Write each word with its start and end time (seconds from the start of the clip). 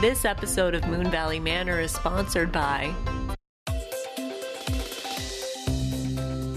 This 0.00 0.24
episode 0.24 0.76
of 0.76 0.86
Moon 0.86 1.10
Valley 1.10 1.40
Manor 1.40 1.80
is 1.80 1.90
sponsored 1.90 2.52
by 2.52 2.94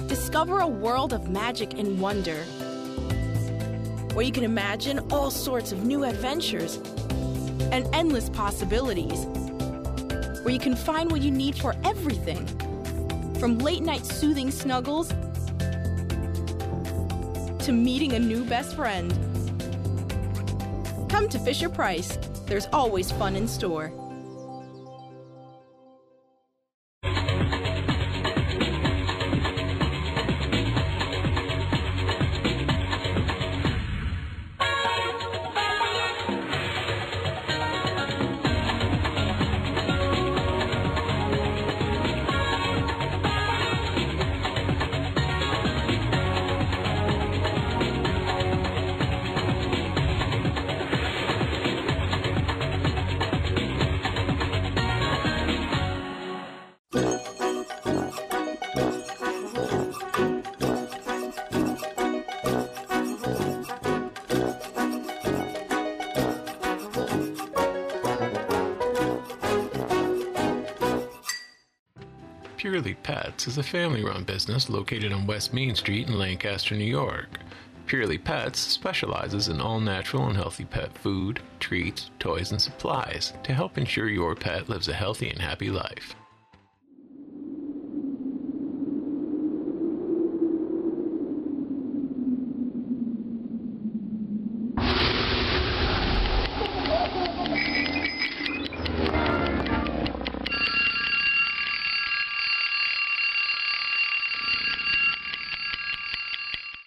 Discover 0.05 0.59
a 0.59 0.67
world 0.67 1.11
of 1.11 1.27
magic 1.27 1.73
and 1.73 1.99
wonder 1.99 2.43
where 4.13 4.23
you 4.23 4.31
can 4.31 4.43
imagine 4.43 4.99
all 5.11 5.31
sorts 5.31 5.71
of 5.71 5.83
new 5.83 6.03
adventures 6.03 6.75
and 7.71 7.87
endless 7.93 8.29
possibilities. 8.29 9.25
Where 10.43 10.53
you 10.53 10.59
can 10.59 10.75
find 10.75 11.09
what 11.09 11.23
you 11.23 11.31
need 11.31 11.55
for 11.55 11.75
everything 11.83 12.45
from 13.39 13.57
late 13.57 13.81
night 13.81 14.05
soothing 14.05 14.51
snuggles 14.51 15.07
to 17.65 17.71
meeting 17.71 18.13
a 18.13 18.19
new 18.19 18.45
best 18.45 18.75
friend. 18.75 19.30
Come 21.21 21.29
to 21.29 21.37
Fisher 21.37 21.69
Price. 21.69 22.17
There's 22.47 22.67
always 22.73 23.11
fun 23.11 23.35
in 23.35 23.47
store. 23.47 23.93
Purely 72.71 72.93
Pets 72.93 73.49
is 73.49 73.57
a 73.57 73.63
family 73.63 74.01
run 74.01 74.23
business 74.23 74.69
located 74.69 75.11
on 75.11 75.27
West 75.27 75.53
Main 75.53 75.75
Street 75.75 76.07
in 76.07 76.17
Lancaster, 76.17 76.73
New 76.73 76.85
York. 76.85 77.27
Purely 77.85 78.17
Pets 78.17 78.61
specializes 78.61 79.49
in 79.49 79.59
all 79.59 79.81
natural 79.81 80.27
and 80.27 80.37
healthy 80.37 80.63
pet 80.63 80.97
food, 80.97 81.41
treats, 81.59 82.11
toys, 82.17 82.51
and 82.51 82.61
supplies 82.61 83.33
to 83.43 83.53
help 83.53 83.77
ensure 83.77 84.07
your 84.07 84.35
pet 84.35 84.69
lives 84.69 84.87
a 84.87 84.93
healthy 84.93 85.29
and 85.29 85.41
happy 85.41 85.69
life. 85.69 86.15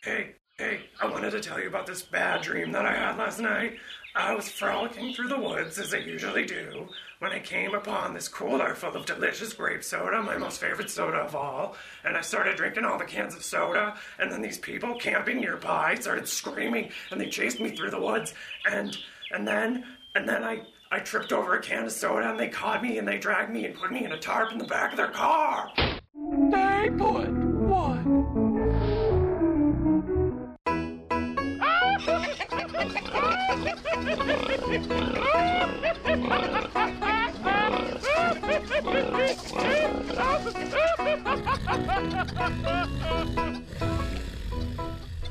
Hey, 0.05 0.35
hey, 0.59 0.81
I 1.01 1.07
wanted 1.07 1.31
to 1.31 1.41
tell 1.41 1.59
you 1.59 1.67
about 1.67 1.87
this 1.87 2.03
bad 2.15 2.43
dream 2.43 2.71
that 2.71 2.87
I 2.87 2.95
had 2.95 3.19
last 3.19 3.41
night. 3.41 3.77
I 4.15 4.37
was 4.37 4.49
frolicking 4.49 5.13
through 5.13 5.27
the 5.27 5.41
woods 5.41 5.81
as 5.81 5.93
I 5.93 5.97
usually 5.97 6.47
do 6.47 6.89
when 7.19 7.33
I 7.33 7.41
came 7.41 7.75
upon 7.75 8.15
this 8.15 8.29
cooler 8.29 8.77
full 8.77 8.95
of 8.95 9.05
delicious 9.05 9.53
grape 9.53 9.83
soda, 9.83 10.23
my 10.23 10.37
most 10.37 10.61
favorite 10.61 10.91
soda 10.91 11.17
of 11.17 11.35
all, 11.35 11.75
and 12.05 12.17
I 12.17 12.21
started 12.21 12.57
drinking 12.57 12.85
all 12.85 12.99
the 12.99 13.05
cans 13.05 13.35
of 13.35 13.43
soda, 13.43 13.97
and 14.21 14.31
then 14.31 14.43
these 14.43 14.59
people 14.59 14.95
camping 14.95 15.41
nearby 15.41 15.97
started 15.97 16.29
screaming 16.29 16.93
and 17.11 17.21
they 17.21 17.29
chased 17.29 17.59
me 17.59 17.71
through 17.71 17.91
the 17.91 18.01
woods 18.01 18.33
and 18.71 18.97
and 19.33 19.49
then 19.49 19.85
and 20.15 20.29
then 20.29 20.45
I 20.45 20.63
I 20.93 21.01
tripped 21.01 21.33
over 21.33 21.57
a 21.57 21.63
can 21.63 21.87
of 21.87 21.91
soda 21.93 22.31
and 22.31 22.39
they 22.39 22.49
caught 22.49 22.81
me 22.81 22.99
and 22.99 23.09
they 23.09 23.19
dragged 23.19 23.53
me 23.53 23.67
and 23.67 23.75
put 23.75 23.91
me 23.91 24.05
in 24.05 24.13
a 24.13 24.19
tarp 24.21 24.53
in 24.53 24.59
the 24.59 24.65
back 24.65 24.93
of 24.93 24.99
their 24.99 25.11
car. 25.11 25.69
They 25.75 26.91
put 26.97 27.44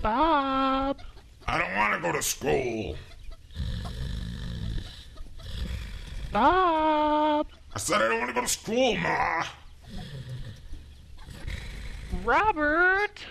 Bob. 0.01 1.01
I 1.47 1.57
don't 1.57 1.75
want 1.75 1.93
to 1.93 1.99
go 2.01 2.11
to 2.11 2.21
school. 2.21 2.97
Bob. 6.33 7.47
I 7.73 7.79
said 7.79 8.01
I 8.01 8.09
don't 8.09 8.19
want 8.19 8.29
to 8.29 8.35
go 8.35 8.41
to 8.41 8.47
school, 8.47 8.97
Ma. 8.97 9.45
Robert. 12.25 13.25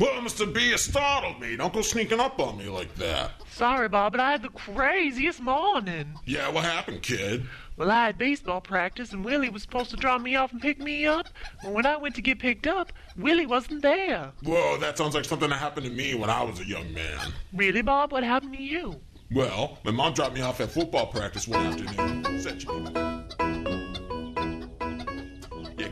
Well, 0.00 0.22
Mr. 0.22 0.50
B, 0.50 0.70
you 0.70 0.78
startled 0.78 1.42
me. 1.42 1.56
Don't 1.56 1.74
go 1.74 1.82
sneaking 1.82 2.20
up 2.20 2.40
on 2.40 2.56
me 2.56 2.70
like 2.70 2.94
that. 2.94 3.32
Sorry, 3.50 3.86
Bob, 3.86 4.12
but 4.12 4.20
I 4.20 4.30
had 4.32 4.40
the 4.42 4.48
craziest 4.48 5.40
morning. 5.40 6.14
Yeah, 6.24 6.48
what 6.48 6.64
happened, 6.64 7.02
kid? 7.02 7.44
Well, 7.76 7.90
I 7.90 8.06
had 8.06 8.16
baseball 8.16 8.62
practice, 8.62 9.12
and 9.12 9.22
Willie 9.22 9.50
was 9.50 9.60
supposed 9.60 9.90
to 9.90 9.96
drop 9.96 10.22
me 10.22 10.36
off 10.36 10.52
and 10.52 10.60
pick 10.62 10.78
me 10.78 11.04
up. 11.04 11.28
But 11.62 11.72
when 11.72 11.84
I 11.84 11.98
went 11.98 12.14
to 12.14 12.22
get 12.22 12.38
picked 12.38 12.66
up, 12.66 12.94
Willie 13.18 13.44
wasn't 13.44 13.82
there. 13.82 14.32
Whoa, 14.42 14.78
that 14.78 14.96
sounds 14.96 15.14
like 15.14 15.26
something 15.26 15.50
that 15.50 15.56
happened 15.56 15.84
to 15.84 15.92
me 15.92 16.14
when 16.14 16.30
I 16.30 16.44
was 16.44 16.60
a 16.60 16.66
young 16.66 16.94
man. 16.94 17.18
Really, 17.52 17.82
Bob? 17.82 18.12
What 18.12 18.24
happened 18.24 18.56
to 18.56 18.62
you? 18.62 18.98
Well, 19.30 19.80
my 19.84 19.90
mom 19.90 20.14
dropped 20.14 20.34
me 20.34 20.40
off 20.40 20.62
at 20.62 20.70
football 20.70 21.08
practice 21.08 21.46
one 21.46 21.60
afternoon. 21.66 22.40
Said 22.40 22.62
she 22.62 22.68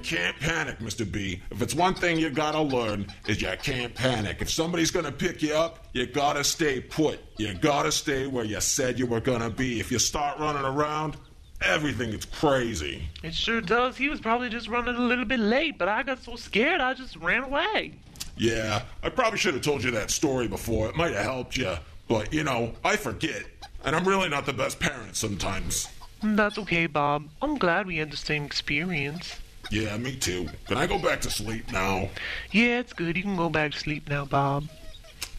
can't 0.09 0.41
panic, 0.41 0.79
Mr. 0.79 1.11
B. 1.11 1.43
If 1.51 1.61
it's 1.61 1.75
one 1.75 1.93
thing 1.93 2.19
you 2.19 2.31
gotta 2.31 2.63
learn, 2.63 3.07
is 3.27 3.43
you 3.43 3.55
can't 3.63 3.95
panic. 3.95 4.39
If 4.41 4.51
somebody's 4.51 4.91
gonna 4.91 5.13
pick 5.13 5.43
you 5.43 5.53
up, 5.53 5.87
you 5.93 6.07
gotta 6.07 6.43
stay 6.43 6.81
put. 6.81 7.21
You 7.37 7.53
gotta 7.53 7.93
stay 7.93 8.27
where 8.27 8.47
you 8.47 8.59
said 8.63 8.99
you 8.99 9.05
were 9.07 9.21
gonna 9.21 9.51
be. 9.51 9.81
If 9.81 9.93
you 9.93 9.99
start 9.99 10.39
running 10.39 10.65
around, 10.65 11.19
everything 11.61 12.13
gets 12.13 12.25
crazy. 12.25 13.07
It 13.23 13.35
sure 13.35 13.61
does. 13.61 13.99
He 13.99 14.09
was 14.09 14.19
probably 14.19 14.49
just 14.49 14.67
running 14.69 14.95
a 14.95 14.99
little 14.99 15.27
bit 15.27 15.41
late, 15.41 15.77
but 15.77 15.89
I 15.89 16.03
got 16.03 16.23
so 16.25 16.37
scared 16.37 16.81
I 16.81 16.95
just 16.95 17.17
ran 17.17 17.43
away. 17.43 17.93
Yeah, 18.39 18.85
I 19.03 19.11
probably 19.11 19.39
should 19.39 19.53
have 19.53 19.63
told 19.63 19.85
you 19.85 19.91
that 19.91 20.11
story 20.11 20.49
before. 20.49 20.89
It 20.89 20.97
might 20.97 21.13
have 21.13 21.25
helped 21.25 21.59
you. 21.59 21.75
But, 22.09 22.33
you 22.33 22.45
know, 22.45 22.73
I 22.83 22.97
forget. 22.97 23.45
and 23.85 23.95
I'm 23.95 24.09
really 24.09 24.31
not 24.31 24.47
the 24.47 24.55
best 24.55 24.81
parent 24.81 25.17
sometimes. 25.17 25.87
That's 26.23 26.57
okay, 26.57 26.87
Bob. 26.87 27.29
I'm 27.43 27.59
glad 27.59 27.87
we 27.87 27.99
had 27.99 28.11
the 28.11 28.17
same 28.17 28.45
experience. 28.45 29.39
Yeah, 29.71 29.97
me 29.99 30.17
too. 30.17 30.49
Can 30.67 30.79
I 30.79 30.87
go 30.87 30.99
back 30.99 31.21
to 31.23 31.31
sleep 31.31 31.71
now? 31.73 32.09
Yeah, 32.53 32.81
it's 32.81 32.93
good. 32.95 33.17
You 33.17 33.23
can 33.23 33.37
go 33.37 33.51
back 33.51 33.73
to 33.73 33.79
sleep 33.79 34.09
now, 34.09 34.25
Bob. 34.25 34.65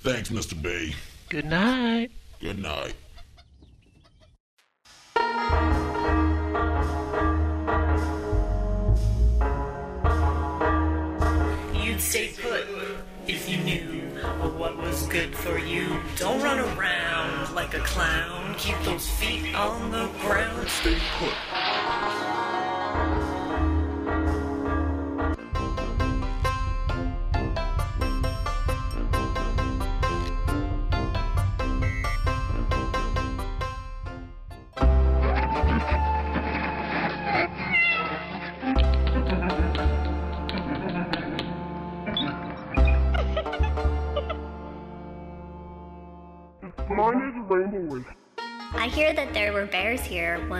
Thanks, 0.02 0.30
Mr. 0.30 0.60
B. 0.62 0.96
Good 1.30 1.46
night. 1.46 2.12
Good 2.40 2.60
night. 2.60 2.94
You'd 11.84 12.00
stay 12.00 12.32
put 12.40 12.68
if 13.28 13.50
you 13.50 13.58
knew 13.58 14.00
what 14.58 14.78
was 14.78 15.08
good 15.08 15.36
for 15.36 15.58
you. 15.58 16.00
Don't 16.18 16.42
run 16.42 16.60
around 16.60 17.56
like 17.56 17.74
a 17.74 17.80
clown. 17.80 18.54
Keep 18.60 18.80
those 18.84 19.10
feet 19.10 19.56
on 19.56 19.92
the 19.92 20.08
ground. 20.22 20.70
Stay 20.70 20.98
put. 21.18 21.34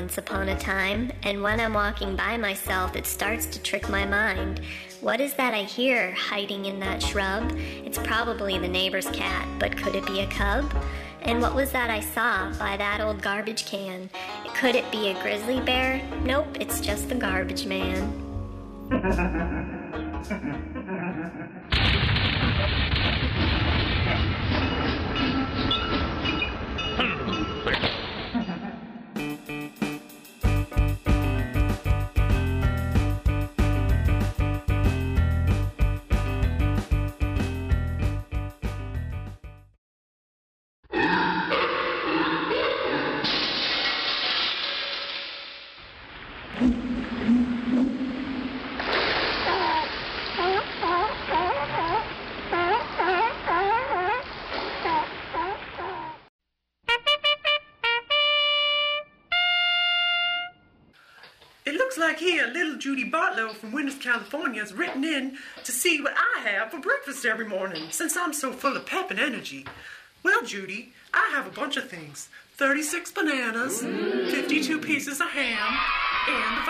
Once 0.10 0.18
upon 0.18 0.50
a 0.50 0.58
time, 0.58 1.12
and 1.22 1.44
when 1.44 1.60
I'm 1.60 1.76
walking 1.76 2.16
by 2.16 2.36
myself, 2.36 2.96
it 2.96 3.06
starts 3.06 3.46
to 3.46 3.62
trick 3.62 3.90
my 3.90 4.08
mind. 4.08 4.60
What 5.02 5.22
is 5.22 5.36
that 5.36 5.54
I 5.54 5.62
hear 5.62 6.12
hiding 6.14 6.66
in 6.66 6.80
that 6.80 7.04
shrub? 7.04 7.56
It's 7.86 8.00
probably 8.00 8.58
the 8.58 8.68
neighbor's 8.68 9.06
cat, 9.12 9.48
but 9.60 9.78
could 9.78 9.94
it 9.94 10.08
be 10.08 10.22
a 10.22 10.28
cub? 10.32 10.74
And 11.22 11.40
what 11.44 11.54
was 11.54 11.72
that 11.74 11.92
I 11.92 12.00
saw 12.00 12.52
by 12.58 12.76
that 12.78 13.02
old 13.02 13.22
garbage 13.22 13.68
can? 13.68 14.10
Could 14.56 14.74
it 14.74 14.92
be 14.92 15.10
a 15.10 15.22
grizzly 15.22 15.60
bear? 15.60 16.02
Nope, 16.24 16.58
it's 16.60 16.82
just 16.82 17.08
the 17.08 17.14
garbage 17.14 17.68
man. 17.68 18.12
here 62.20 62.48
little 62.48 62.78
Judy 62.78 63.10
Bartlow 63.10 63.54
from 63.54 63.72
Winters, 63.72 63.96
California 63.96 64.60
has 64.60 64.74
written 64.74 65.06
in 65.06 65.38
to 65.64 65.72
see 65.72 66.02
what 66.02 66.14
I 66.36 66.42
have 66.42 66.70
for 66.70 66.80
breakfast 66.80 67.26
every 67.26 67.48
morning 67.48 67.88
since 67.92 68.18
I'm 68.18 68.34
so 68.34 68.52
full 68.52 68.76
of 68.76 68.86
pep 68.86 69.10
and 69.10 69.20
energy. 69.20 69.66
Well, 70.22 70.44
Judy, 70.44 70.92
I 71.14 71.30
have 71.34 71.48
a 71.48 71.52
bunch 71.52 71.78
of 71.78 71.90
things 71.90 72.28
36 72.58 73.14
bananas, 73.14 73.82
52 73.82 74.80
pieces 74.80 75.22
of 75.22 75.30
ham, 75.30 75.80
and 76.28 76.58
a 76.58 76.66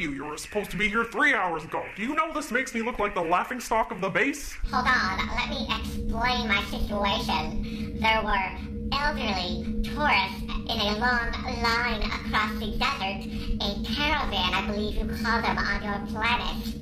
you? 0.00 0.12
You 0.12 0.24
were 0.24 0.36
supposed 0.36 0.70
to 0.70 0.76
be 0.76 0.88
here 0.88 1.04
three 1.04 1.34
hours 1.34 1.64
ago. 1.64 1.84
Do 1.94 2.02
you 2.02 2.14
know 2.14 2.32
this 2.32 2.50
makes 2.50 2.74
me 2.74 2.82
look 2.82 2.98
like 2.98 3.14
the 3.14 3.20
laughing 3.20 3.60
stock 3.60 3.90
of 3.90 4.00
the 4.00 4.08
base? 4.08 4.54
Hold 4.70 4.86
on, 4.86 5.28
let 5.36 5.50
me 5.50 5.68
explain 5.78 6.48
my 6.48 6.62
situation. 6.70 8.00
There 8.00 8.22
were 8.22 8.70
elderly 8.92 9.82
tourists 9.82 10.42
in 10.42 10.80
a 10.80 10.98
long 10.98 11.32
line 11.62 12.02
across 12.02 12.58
the 12.58 12.76
desert, 12.78 13.26
a 13.60 13.84
caravan, 13.84 14.54
I 14.54 14.66
believe 14.66 14.94
you 14.94 15.06
call 15.22 15.42
them 15.42 15.58
on 15.58 15.82
your 15.82 16.06
planet. 16.08 16.76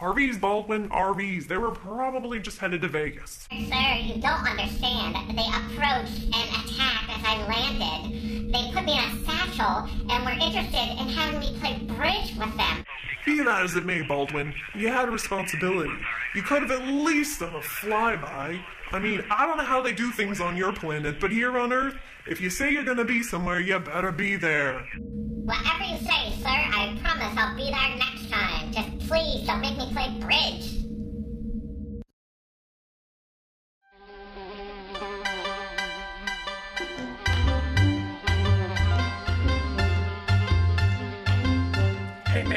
RVs, 0.00 0.40
Baldwin, 0.40 0.88
RVs. 0.90 1.48
They 1.48 1.56
were 1.56 1.72
probably 1.72 2.38
just 2.38 2.58
headed 2.58 2.82
to 2.82 2.88
Vegas. 2.88 3.48
Sir, 3.50 3.94
you 4.00 4.22
don't 4.22 4.46
understand. 4.46 5.16
They 5.36 5.48
approached 5.48 6.22
and 6.22 6.48
attacked 6.54 7.10
as 7.10 7.24
I 7.24 7.44
landed. 7.48 8.37
They 8.50 8.70
put 8.72 8.86
me 8.86 8.92
in 8.92 9.04
a 9.04 9.24
satchel 9.26 9.86
and 10.08 10.24
were 10.24 10.32
interested 10.32 10.98
in 10.98 11.08
having 11.10 11.38
me 11.38 11.58
play 11.60 11.78
bridge 11.80 12.34
with 12.38 12.56
them. 12.56 12.84
Be 13.26 13.42
that 13.42 13.62
as 13.62 13.76
it 13.76 13.84
may, 13.84 14.00
Baldwin, 14.00 14.54
you 14.74 14.88
had 14.88 15.06
a 15.06 15.10
responsibility. 15.10 15.92
You 16.34 16.40
could 16.42 16.62
have 16.62 16.70
at 16.70 16.88
least 16.88 17.40
done 17.40 17.54
a 17.54 17.58
flyby. 17.58 18.62
I 18.90 18.98
mean, 18.98 19.22
I 19.30 19.46
don't 19.46 19.58
know 19.58 19.64
how 19.64 19.82
they 19.82 19.92
do 19.92 20.10
things 20.12 20.40
on 20.40 20.56
your 20.56 20.72
planet, 20.72 21.20
but 21.20 21.30
here 21.30 21.58
on 21.58 21.74
Earth, 21.74 21.96
if 22.26 22.40
you 22.40 22.48
say 22.48 22.72
you're 22.72 22.84
gonna 22.84 23.04
be 23.04 23.22
somewhere, 23.22 23.60
you 23.60 23.78
better 23.80 24.12
be 24.12 24.36
there. 24.36 24.80
Whatever 24.96 25.84
you 25.84 25.98
say, 25.98 26.32
sir, 26.38 26.48
I 26.48 26.98
promise 27.02 27.36
I'll 27.36 27.54
be 27.54 27.70
there 27.70 27.98
next 27.98 28.30
time. 28.30 28.72
Just 28.72 29.08
please 29.08 29.46
don't 29.46 29.60
make 29.60 29.76
me 29.76 29.92
play 29.92 30.18
bridge. 30.20 30.87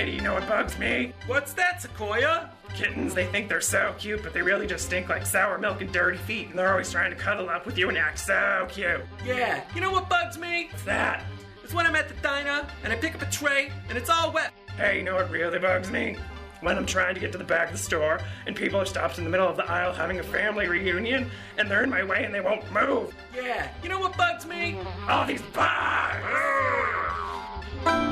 Hey, 0.02 0.10
you 0.10 0.22
know 0.22 0.34
what 0.34 0.48
bugs 0.48 0.80
me? 0.80 1.14
What's 1.28 1.54
that, 1.54 1.80
Sequoia? 1.80 2.50
Kittens, 2.74 3.14
they 3.14 3.28
think 3.28 3.48
they're 3.48 3.62
so 3.62 3.94
cute, 4.00 4.24
but 4.24 4.34
they 4.34 4.42
really 4.42 4.66
just 4.66 4.88
stink 4.88 5.10
like 5.10 5.28
sour 5.28 5.60
milk 5.60 5.82
and 5.82 5.94
dirty 5.94 6.18
feet, 6.18 6.50
and 6.50 6.58
they're 6.58 6.72
always 6.72 6.92
trying 6.92 7.12
to 7.12 7.16
cuddle 7.16 7.52
up 7.52 7.68
with 7.68 7.78
you 7.78 7.88
and 7.88 7.96
act 7.96 8.18
so 8.18 8.66
cute. 8.68 9.02
Yeah, 9.24 9.64
you 9.76 9.80
know 9.80 9.92
what 9.92 10.10
bugs 10.10 10.40
me? 10.40 10.70
What's 10.72 10.82
that? 10.86 11.24
It's 11.64 11.72
when 11.72 11.86
I'm 11.86 11.96
at 11.96 12.08
the 12.08 12.16
diner 12.16 12.66
and 12.84 12.92
I 12.92 12.96
pick 12.96 13.14
up 13.14 13.22
a 13.22 13.28
tray 13.28 13.70
and 13.90 13.96
it's 13.96 14.10
all 14.10 14.32
wet. 14.32 14.52
Hey, 14.76 14.98
you 14.98 15.04
know 15.04 15.14
what 15.14 15.30
really 15.30 15.60
bugs 15.60 15.92
me? 15.92 16.18
When 16.62 16.78
I'm 16.78 16.88
trying 16.88 17.14
to 17.14 17.20
get 17.20 17.32
to 17.34 17.38
the 17.38 17.44
back 17.44 17.68
of 17.68 17.74
the 17.74 17.84
store 17.84 18.20
and 18.48 18.56
people 18.56 18.80
are 18.80 18.88
stopped 18.88 19.20
in 19.20 19.24
the 19.24 19.30
middle 19.30 19.48
of 19.48 19.56
the 19.56 19.70
aisle 19.70 19.94
having 19.94 20.18
a 20.18 20.24
family 20.24 20.68
reunion 20.68 21.30
and 21.60 21.70
they're 21.70 21.84
in 21.84 21.92
my 21.92 22.04
way 22.04 22.24
and 22.24 22.34
they 22.34 22.42
won't 22.42 22.64
move. 22.74 23.14
Yeah, 23.36 23.70
you 23.84 23.90
know 23.90 24.00
what 24.00 24.18
bugs 24.18 24.48
me? 24.48 24.80
All 25.08 25.28
these 25.28 25.44
bugs! 25.54 26.26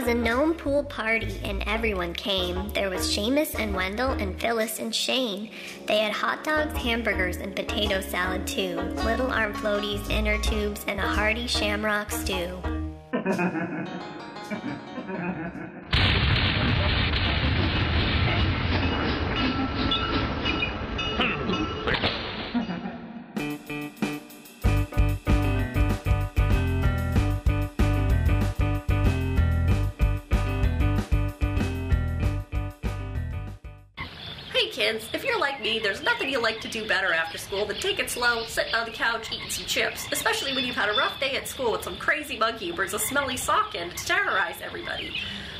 was 0.05 0.13
a 0.13 0.17
gnome 0.17 0.53
pool 0.53 0.83
party 0.83 1.39
and 1.43 1.63
everyone 1.65 2.13
came. 2.13 2.69
There 2.73 2.91
was 2.91 3.01
Seamus 3.01 3.55
and 3.57 3.73
Wendell 3.75 4.11
and 4.11 4.39
Phyllis 4.39 4.77
and 4.77 4.93
Shane. 4.93 5.49
They 5.87 5.97
had 5.97 6.11
hot 6.11 6.43
dogs, 6.43 6.77
hamburgers, 6.77 7.37
and 7.37 7.55
potato 7.55 8.01
salad 8.01 8.45
too. 8.45 8.75
Little 9.03 9.31
arm 9.31 9.55
floaties, 9.55 10.07
inner 10.11 10.37
tubes, 10.37 10.85
and 10.87 10.99
a 10.99 11.07
hearty 11.07 11.47
shamrock 11.47 12.11
stew. 12.11 12.61
kids, 34.85 35.07
if 35.13 35.23
you're 35.23 35.39
like 35.39 35.61
me, 35.61 35.79
there's 35.79 36.03
nothing 36.03 36.29
you 36.29 36.39
like 36.39 36.61
to 36.61 36.67
do 36.67 36.87
better 36.87 37.11
after 37.11 37.37
school 37.37 37.65
than 37.65 37.77
take 37.77 37.97
it 37.97 38.09
slow, 38.09 38.43
sitting 38.45 38.75
on 38.75 38.85
the 38.85 38.91
couch, 38.91 39.31
eating 39.31 39.49
some 39.49 39.65
chips, 39.65 40.07
especially 40.11 40.53
when 40.53 40.63
you've 40.63 40.75
had 40.75 40.89
a 40.89 40.93
rough 40.93 41.19
day 41.19 41.35
at 41.35 41.47
school 41.47 41.71
with 41.71 41.83
some 41.83 41.97
crazy 41.97 42.37
monkey 42.37 42.71
brings 42.71 42.93
a 42.93 42.99
smelly 42.99 43.35
sock 43.37 43.73
in 43.73 43.89
to 43.89 44.05
terrorize 44.05 44.57
everybody. 44.61 45.15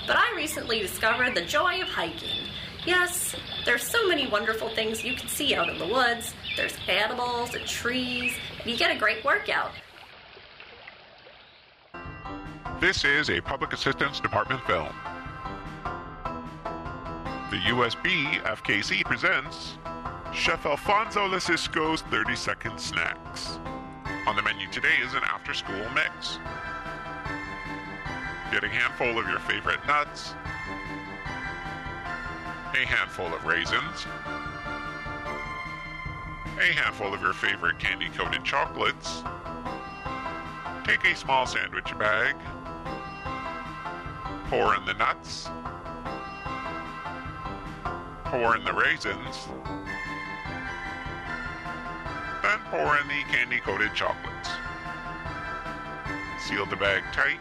But 0.05 0.17
I 0.17 0.33
recently 0.35 0.79
discovered 0.79 1.33
the 1.33 1.41
joy 1.41 1.81
of 1.81 1.87
hiking. 1.87 2.47
Yes, 2.85 3.35
there's 3.65 3.81
so 3.81 4.07
many 4.07 4.27
wonderful 4.27 4.69
things 4.69 5.03
you 5.03 5.15
can 5.15 5.27
see 5.27 5.55
out 5.55 5.69
in 5.69 5.79
the 5.79 5.87
woods. 5.87 6.35
There's 6.55 6.77
animals 6.87 7.55
and 7.55 7.65
trees, 7.65 8.33
and 8.61 8.69
you 8.69 8.77
get 8.77 8.95
a 8.95 8.99
great 8.99 9.25
workout. 9.25 9.71
This 12.79 13.03
is 13.03 13.31
a 13.31 13.41
Public 13.41 13.73
Assistance 13.73 14.19
Department 14.19 14.61
film. 14.67 14.93
The 17.55 17.71
USB 17.71 18.41
FKC 18.41 19.05
presents 19.05 19.77
Chef 20.33 20.65
Alfonso 20.65 21.21
Lasisco's 21.21 22.01
30 22.01 22.35
Second 22.35 22.77
Snacks. 22.77 23.59
On 24.27 24.35
the 24.35 24.41
menu 24.41 24.69
today 24.71 24.97
is 25.01 25.13
an 25.13 25.21
after 25.23 25.53
school 25.53 25.89
mix. 25.95 26.37
Get 28.51 28.65
a 28.65 28.67
handful 28.67 29.17
of 29.17 29.25
your 29.29 29.39
favorite 29.39 29.79
nuts, 29.87 30.33
a 32.73 32.85
handful 32.85 33.33
of 33.33 33.45
raisins, 33.45 34.05
a 36.59 36.73
handful 36.73 37.13
of 37.13 37.21
your 37.21 37.31
favorite 37.31 37.79
candy 37.79 38.09
coated 38.09 38.43
chocolates. 38.43 39.23
Take 40.83 41.05
a 41.05 41.15
small 41.15 41.45
sandwich 41.45 41.97
bag, 41.97 42.35
pour 44.49 44.75
in 44.75 44.83
the 44.83 44.95
nuts, 44.95 45.49
pour 48.35 48.57
in 48.57 48.65
the 48.65 48.73
raisins, 48.73 49.47
then 52.43 52.59
pour 52.69 52.97
in 52.97 53.07
the 53.07 53.23
candy 53.31 53.61
coated 53.61 53.93
chocolates. 53.93 54.49
Seal 56.41 56.65
the 56.65 56.75
bag 56.75 57.01
tight 57.13 57.39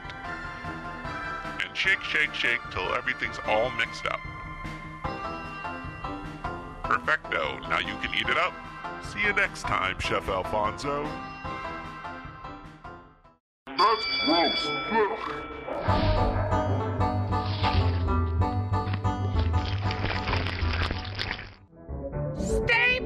and 1.65 1.77
shake, 1.77 2.01
shake, 2.03 2.33
shake 2.33 2.61
till 2.71 2.95
everything's 2.95 3.41
all 3.49 3.71
mixed 3.73 4.07
up. 4.07 4.21
Perfecto. 6.85 7.59
Now 7.69 7.81
you 7.81 7.97
can 8.01 8.15
eat 8.15 8.29
it 8.29 8.37
up. 8.37 8.55
See 9.03 9.21
you 9.21 9.33
next 9.33 9.63
time, 9.63 9.99
Chef 9.99 10.29
Alfonso. 10.29 11.11
That's 13.67 14.07
gross. 14.27 14.69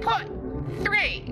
Put. 0.09 0.27
Three. 0.85 1.25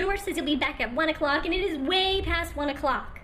Door 0.00 0.16
says 0.16 0.36
you'll 0.36 0.46
be 0.46 0.56
back 0.56 0.80
at 0.80 0.92
one 0.94 1.10
o'clock, 1.10 1.44
and 1.44 1.52
it 1.52 1.60
is 1.60 1.78
way 1.78 2.22
past 2.22 2.56
one 2.56 2.70
o'clock. 2.70 3.20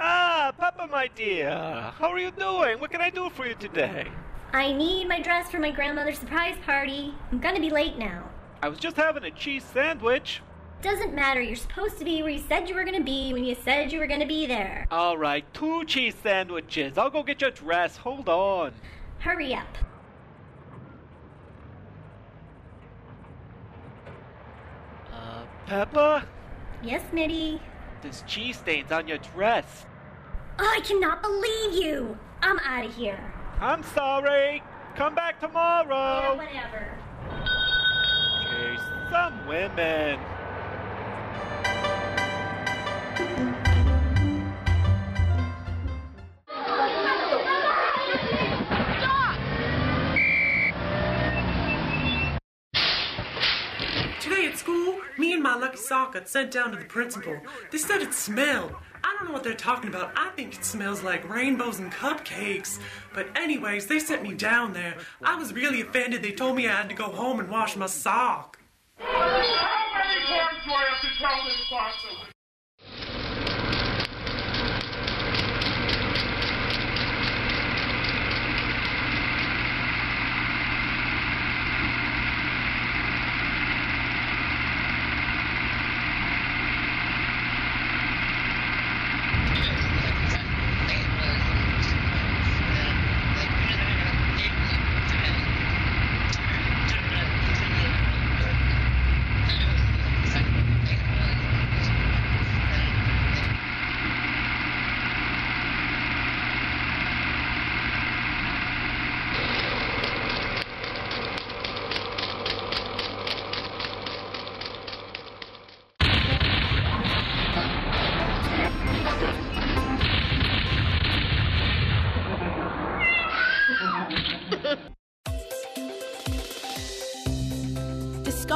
Ah, 0.00 0.52
Papa, 0.58 0.88
my 0.90 1.08
dear. 1.14 1.50
How 1.96 2.08
are 2.08 2.18
you 2.18 2.32
doing? 2.32 2.80
What 2.80 2.90
can 2.90 3.00
I 3.00 3.10
do 3.10 3.30
for 3.30 3.46
you 3.46 3.54
today? 3.54 4.08
I 4.52 4.72
need 4.72 5.08
my 5.08 5.20
dress 5.20 5.50
for 5.50 5.58
my 5.58 5.70
grandmother's 5.70 6.18
surprise 6.18 6.56
party. 6.66 7.14
I'm 7.30 7.38
gonna 7.38 7.60
be 7.60 7.70
late 7.70 7.98
now. 7.98 8.28
I 8.62 8.68
was 8.68 8.78
just 8.78 8.96
having 8.96 9.24
a 9.24 9.30
cheese 9.30 9.64
sandwich. 9.64 10.42
Doesn't 10.82 11.14
matter, 11.14 11.40
you're 11.40 11.54
supposed 11.54 11.98
to 11.98 12.04
be 12.04 12.22
where 12.22 12.32
you 12.32 12.42
said 12.48 12.68
you 12.68 12.74
were 12.74 12.84
gonna 12.84 13.00
be 13.04 13.32
when 13.32 13.44
you 13.44 13.54
said 13.54 13.92
you 13.92 14.00
were 14.00 14.08
gonna 14.08 14.26
be 14.26 14.46
there. 14.46 14.88
All 14.90 15.16
right, 15.16 15.44
two 15.54 15.84
cheese 15.84 16.16
sandwiches. 16.20 16.98
I'll 16.98 17.10
go 17.10 17.22
get 17.22 17.40
your 17.40 17.52
dress. 17.52 17.96
Hold 17.96 18.28
on. 18.28 18.72
Hurry 19.20 19.54
up. 19.54 19.78
Peppa? 25.72 26.26
Yes, 26.82 27.00
Mitty? 27.14 27.58
There's 28.02 28.22
cheese 28.26 28.58
stains 28.58 28.92
on 28.92 29.08
your 29.08 29.16
dress. 29.16 29.86
Oh, 30.58 30.70
I 30.70 30.80
cannot 30.80 31.22
believe 31.22 31.82
you! 31.82 32.18
I'm 32.42 32.58
out 32.58 32.84
of 32.84 32.94
here. 32.94 33.32
I'm 33.58 33.82
sorry. 33.82 34.62
Come 34.96 35.14
back 35.14 35.36
Yeah, 35.40 35.46
tomorrow. 35.48 36.36
whatever. 36.36 36.98
Jeez, 38.44 39.10
some 39.10 39.46
women. 39.46 40.20
Sock 55.82 56.16
sent 56.26 56.50
down 56.50 56.70
to 56.70 56.76
the 56.78 56.84
principal. 56.84 57.36
They 57.70 57.78
said 57.78 58.02
it 58.02 58.14
smelled. 58.14 58.74
I 59.04 59.14
don't 59.18 59.26
know 59.26 59.32
what 59.32 59.42
they're 59.42 59.54
talking 59.54 59.88
about. 59.88 60.12
I 60.16 60.30
think 60.30 60.54
it 60.54 60.64
smells 60.64 61.02
like 61.02 61.28
rainbows 61.28 61.78
and 61.80 61.90
cupcakes. 61.90 62.78
But, 63.12 63.26
anyways, 63.36 63.86
they 63.86 63.98
sent 63.98 64.22
me 64.22 64.34
down 64.34 64.72
there. 64.72 64.96
I 65.22 65.36
was 65.36 65.52
really 65.52 65.80
offended. 65.80 66.22
They 66.22 66.32
told 66.32 66.56
me 66.56 66.68
I 66.68 66.72
had 66.72 66.88
to 66.88 66.94
go 66.94 67.06
home 67.06 67.40
and 67.40 67.48
wash 67.48 67.76
my 67.76 67.86
sock. 67.86 68.58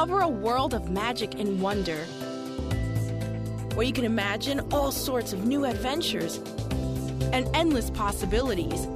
Discover 0.07 0.23
a 0.23 0.29
world 0.29 0.73
of 0.73 0.89
magic 0.89 1.33
and 1.37 1.61
wonder 1.61 1.97
where 3.75 3.85
you 3.85 3.91
can 3.91 4.05
imagine 4.05 4.61
all 4.71 4.89
sorts 4.89 5.33
of 5.33 5.45
new 5.45 5.65
adventures 5.65 6.37
and 7.33 7.45
endless 7.53 7.89
possibilities, 7.89 8.87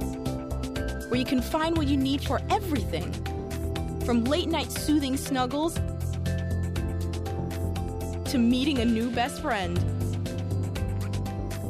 where 1.10 1.16
you 1.16 1.26
can 1.26 1.42
find 1.42 1.76
what 1.76 1.86
you 1.86 1.98
need 1.98 2.22
for 2.22 2.40
everything 2.48 3.12
from 4.06 4.24
late 4.24 4.48
night 4.48 4.72
soothing 4.72 5.18
snuggles 5.18 5.74
to 8.30 8.38
meeting 8.38 8.78
a 8.78 8.84
new 8.86 9.10
best 9.10 9.42
friend. 9.42 9.76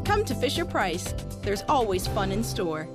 Come 0.04 0.24
to 0.24 0.36
Fisher 0.36 0.64
Price, 0.64 1.12
there's 1.42 1.64
always 1.68 2.06
fun 2.06 2.30
in 2.30 2.44
store. 2.44 2.86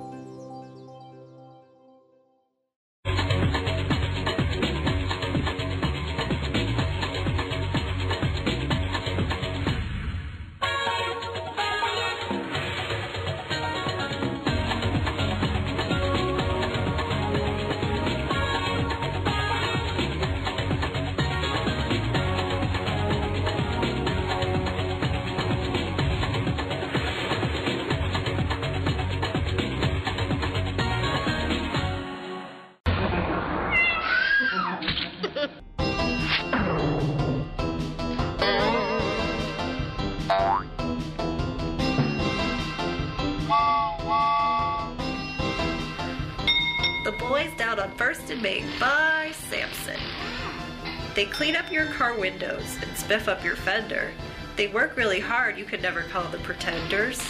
They 51.18 51.24
clean 51.24 51.56
up 51.56 51.72
your 51.72 51.86
car 51.86 52.16
windows 52.16 52.76
and 52.80 52.92
spiff 52.92 53.26
up 53.26 53.42
your 53.42 53.56
fender. 53.56 54.12
They 54.54 54.68
work 54.68 54.96
really 54.96 55.18
hard, 55.18 55.58
you 55.58 55.64
could 55.64 55.82
never 55.82 56.02
call 56.02 56.22
them 56.28 56.40
pretenders. 56.42 57.20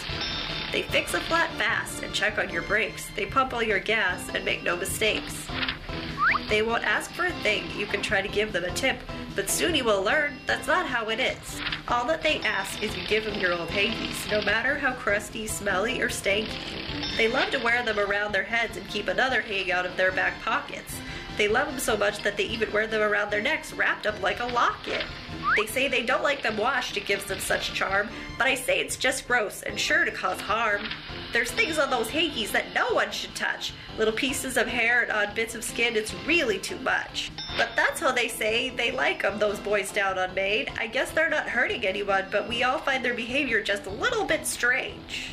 They 0.72 0.82
fix 0.82 1.14
a 1.14 1.20
flat 1.20 1.50
fast 1.52 2.02
and 2.02 2.12
check 2.12 2.36
on 2.36 2.50
your 2.50 2.60
brakes. 2.60 3.08
They 3.16 3.24
pump 3.24 3.54
all 3.54 3.62
your 3.62 3.78
gas 3.78 4.28
and 4.34 4.44
make 4.44 4.62
no 4.62 4.76
mistakes. 4.76 5.46
They 6.50 6.60
won't 6.60 6.84
ask 6.84 7.10
for 7.12 7.24
a 7.24 7.32
thing, 7.42 7.64
you 7.78 7.86
can 7.86 8.02
try 8.02 8.20
to 8.20 8.28
give 8.28 8.52
them 8.52 8.64
a 8.64 8.70
tip, 8.72 8.98
but 9.34 9.48
soon 9.48 9.74
you 9.74 9.84
will 9.84 10.02
learn 10.02 10.34
that's 10.44 10.66
not 10.66 10.86
how 10.86 11.08
it 11.08 11.18
is. 11.18 11.58
All 11.88 12.06
that 12.08 12.22
they 12.22 12.40
ask 12.40 12.82
is 12.82 12.94
you 12.94 13.06
give 13.06 13.24
them 13.24 13.40
your 13.40 13.54
old 13.54 13.70
hankies, 13.70 14.30
no 14.30 14.42
matter 14.42 14.74
how 14.74 14.92
crusty, 14.92 15.46
smelly, 15.46 16.02
or 16.02 16.10
stanky. 16.10 17.16
They 17.16 17.28
love 17.28 17.50
to 17.52 17.58
wear 17.60 17.82
them 17.82 17.98
around 17.98 18.32
their 18.32 18.44
heads 18.44 18.76
and 18.76 18.86
keep 18.88 19.08
another 19.08 19.40
hang 19.40 19.72
out 19.72 19.86
of 19.86 19.96
their 19.96 20.12
back 20.12 20.38
pockets. 20.42 20.97
They 21.38 21.46
love 21.46 21.68
them 21.68 21.78
so 21.78 21.96
much 21.96 22.20
that 22.24 22.36
they 22.36 22.46
even 22.46 22.72
wear 22.72 22.88
them 22.88 23.00
around 23.00 23.30
their 23.30 23.40
necks, 23.40 23.72
wrapped 23.72 24.08
up 24.08 24.20
like 24.20 24.40
a 24.40 24.46
locket. 24.46 25.04
They 25.56 25.66
say 25.66 25.86
they 25.86 26.02
don't 26.02 26.24
like 26.24 26.42
them 26.42 26.56
washed, 26.56 26.96
it 26.96 27.06
gives 27.06 27.24
them 27.26 27.38
such 27.38 27.72
charm, 27.74 28.08
but 28.36 28.48
I 28.48 28.56
say 28.56 28.80
it's 28.80 28.96
just 28.96 29.28
gross 29.28 29.62
and 29.62 29.78
sure 29.78 30.04
to 30.04 30.10
cause 30.10 30.40
harm. 30.40 30.82
There's 31.32 31.52
things 31.52 31.78
on 31.78 31.90
those 31.90 32.10
hankies 32.10 32.50
that 32.50 32.74
no 32.74 32.92
one 32.92 33.12
should 33.12 33.36
touch. 33.36 33.72
Little 33.96 34.12
pieces 34.12 34.56
of 34.56 34.66
hair 34.66 35.02
and 35.02 35.12
odd 35.12 35.36
bits 35.36 35.54
of 35.54 35.62
skin, 35.62 35.94
it's 35.94 36.12
really 36.26 36.58
too 36.58 36.78
much. 36.80 37.30
But 37.56 37.70
that's 37.76 38.00
how 38.00 38.10
they 38.10 38.26
say 38.26 38.70
they 38.70 38.90
like 38.90 39.24
'em, 39.24 39.38
those 39.38 39.60
boys 39.60 39.92
down 39.92 40.18
on 40.18 40.34
Maine. 40.34 40.66
I 40.76 40.88
guess 40.88 41.12
they're 41.12 41.30
not 41.30 41.48
hurting 41.48 41.86
anyone, 41.86 42.26
but 42.32 42.48
we 42.48 42.64
all 42.64 42.78
find 42.78 43.04
their 43.04 43.14
behavior 43.14 43.62
just 43.62 43.86
a 43.86 43.90
little 43.90 44.24
bit 44.24 44.44
strange. 44.44 45.30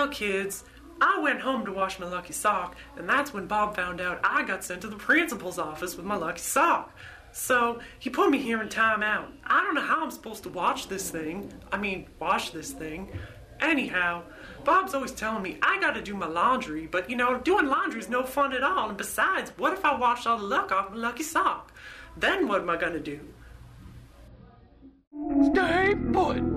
Well, 0.00 0.08
kids, 0.08 0.64
I 0.98 1.20
went 1.20 1.42
home 1.42 1.66
to 1.66 1.72
wash 1.72 1.98
my 1.98 2.08
lucky 2.08 2.32
sock, 2.32 2.74
and 2.96 3.06
that's 3.06 3.34
when 3.34 3.46
Bob 3.46 3.76
found 3.76 4.00
out 4.00 4.18
I 4.24 4.44
got 4.44 4.64
sent 4.64 4.80
to 4.80 4.88
the 4.88 4.96
principal's 4.96 5.58
office 5.58 5.94
with 5.94 6.06
my 6.06 6.16
lucky 6.16 6.40
sock. 6.40 6.96
So 7.32 7.80
he 7.98 8.08
put 8.08 8.30
me 8.30 8.38
here 8.38 8.62
in 8.62 8.70
timeout. 8.70 9.26
I 9.44 9.62
don't 9.62 9.74
know 9.74 9.82
how 9.82 10.02
I'm 10.02 10.10
supposed 10.10 10.42
to 10.44 10.48
watch 10.48 10.88
this 10.88 11.10
thing. 11.10 11.52
I 11.70 11.76
mean, 11.76 12.06
wash 12.18 12.48
this 12.48 12.72
thing. 12.72 13.12
Anyhow, 13.60 14.22
Bob's 14.64 14.94
always 14.94 15.12
telling 15.12 15.42
me 15.42 15.58
I 15.60 15.78
gotta 15.78 16.00
do 16.00 16.14
my 16.14 16.28
laundry, 16.28 16.86
but 16.86 17.10
you 17.10 17.16
know, 17.16 17.36
doing 17.36 17.66
laundry's 17.66 18.08
no 18.08 18.22
fun 18.24 18.54
at 18.54 18.62
all. 18.62 18.88
And 18.88 18.96
besides, 18.96 19.52
what 19.58 19.74
if 19.74 19.84
I 19.84 19.98
wash 19.98 20.24
all 20.24 20.38
the 20.38 20.44
luck 20.44 20.72
off 20.72 20.92
my 20.92 20.96
lucky 20.96 21.24
sock? 21.24 21.74
Then 22.16 22.48
what 22.48 22.62
am 22.62 22.70
I 22.70 22.78
gonna 22.78 23.00
do? 23.00 23.20
Stay 25.52 25.94
put. 26.10 26.49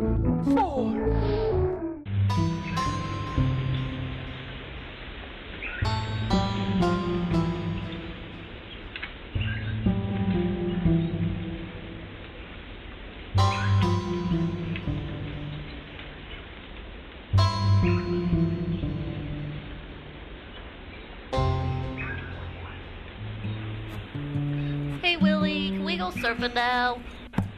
Surfing 26.44 26.54
now? 26.54 27.02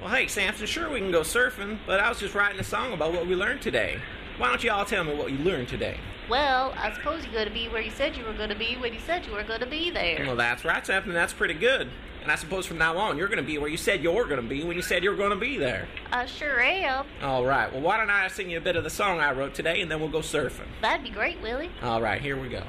Well, 0.02 0.14
hey, 0.14 0.28
Samson, 0.28 0.68
sure 0.68 0.90
we 0.90 1.00
can 1.00 1.12
go 1.12 1.22
surfing, 1.22 1.80
but 1.86 2.00
I 2.00 2.10
was 2.10 2.20
just 2.20 2.36
writing 2.36 2.60
a 2.60 2.64
song 2.64 2.94
about 2.94 3.14
what 3.14 3.28
we 3.28 3.36
learned 3.36 3.62
today. 3.62 4.00
Why 4.38 4.50
don't 4.50 4.64
you 4.64 4.72
all 4.72 4.86
tell 4.86 5.04
me 5.04 5.16
what 5.16 5.32
you 5.32 5.38
learned 5.40 5.68
today? 5.68 5.98
Well, 6.30 6.74
I 6.76 6.92
suppose 6.94 7.24
you're 7.24 7.34
going 7.34 7.48
to 7.48 7.54
be 7.54 7.68
where 7.70 7.82
you 7.82 7.92
said 7.92 8.18
you 8.18 8.26
were 8.26 8.34
going 8.34 8.50
to 8.50 8.56
be 8.56 8.76
when 8.78 8.94
you 8.94 9.00
said 9.00 9.26
you 9.26 9.34
were 9.34 9.44
going 9.44 9.60
to 9.60 9.66
be 9.66 9.92
there. 9.92 10.26
Well, 10.26 10.36
that's 10.36 10.66
right, 10.66 10.86
Samson. 10.86 11.14
That's 11.14 11.34
pretty 11.34 11.54
good. 11.54 11.90
And 12.24 12.32
I 12.32 12.36
suppose 12.36 12.66
from 12.66 12.80
now 12.80 12.98
on, 12.98 13.18
you're 13.18 13.28
going 13.28 13.38
to 13.38 13.44
be 13.44 13.60
where 13.60 13.70
you 13.70 13.78
said 13.78 14.02
you 14.02 14.12
were 14.12 14.26
going 14.26 14.42
to 14.42 14.48
be 14.48 14.64
when 14.64 14.76
you 14.76 14.82
said 14.82 15.04
you 15.04 15.12
were 15.12 15.16
going 15.16 15.30
to 15.30 15.36
be 15.36 15.60
there. 15.60 15.88
I 16.12 16.26
sure 16.26 16.60
am. 16.60 17.06
All 17.22 17.46
right. 17.46 17.72
Well, 17.72 17.82
why 17.82 17.98
don't 17.98 18.10
I 18.10 18.28
sing 18.30 18.50
you 18.50 18.58
a 18.58 18.62
bit 18.62 18.76
of 18.76 18.84
the 18.84 18.90
song 18.90 19.20
I 19.20 19.32
wrote 19.32 19.54
today, 19.54 19.82
and 19.82 19.92
then 19.92 20.00
we'll 20.00 20.10
go 20.10 20.20
surfing. 20.20 20.66
That'd 20.82 21.04
be 21.04 21.12
great, 21.12 21.40
Willie. 21.42 21.70
All 21.84 22.02
right, 22.02 22.20
here 22.20 22.40
we 22.40 22.50
go. 22.50 22.64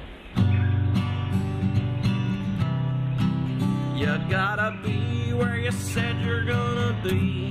You 3.97 4.15
gotta 4.29 4.77
be 4.83 5.33
where 5.33 5.57
you 5.57 5.71
said 5.71 6.21
you're 6.21 6.45
gonna 6.45 6.95
be 7.03 7.49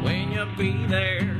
when 0.00 0.32
you 0.32 0.46
be 0.56 0.86
there. 0.86 1.36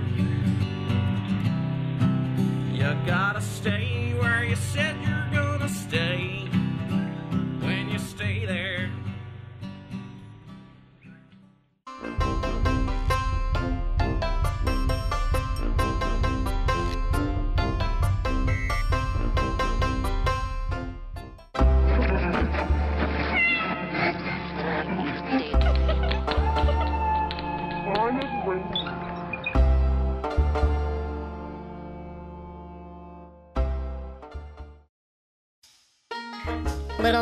You 2.70 2.94
gotta 3.06 3.40
stay 3.40 4.12
where 4.18 4.44
you 4.44 4.56
said 4.56 4.94
you're 5.00 5.30
gonna 5.32 5.70
stay 5.70 6.37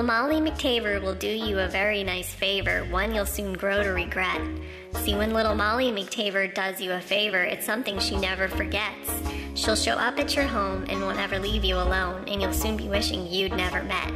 Molly 0.07 0.37
McTaver 0.37 1.03
will 1.03 1.17
do 1.17 1.27
you 1.27 1.59
a 1.59 1.67
very 1.67 2.05
nice 2.05 2.33
favor, 2.33 2.87
one 2.91 3.13
you'll 3.13 3.27
soon 3.27 3.55
grow 3.55 3.83
to 3.83 3.89
regret. 3.89 4.41
See, 5.03 5.17
when 5.17 5.35
little 5.35 5.57
Molly 5.57 5.91
McTaver 5.91 6.55
does 6.55 6.81
you 6.81 6.93
a 6.93 7.01
favor, 7.01 7.43
it's 7.43 7.67
something 7.67 7.99
she 7.99 8.17
never 8.17 8.47
forgets. 8.47 9.11
She'll 9.57 9.75
show 9.75 9.95
up 9.95 10.21
at 10.21 10.37
your 10.37 10.45
home 10.45 10.87
and 10.89 11.01
won't 11.01 11.19
ever 11.19 11.41
leave 11.41 11.65
you 11.65 11.75
alone, 11.75 12.23
and 12.29 12.41
you'll 12.41 12.53
soon 12.53 12.77
be 12.77 12.87
wishing 12.87 13.27
you'd 13.27 13.57
never 13.57 13.83
met. 13.83 14.13